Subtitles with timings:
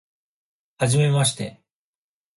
[0.79, 1.61] はじめまして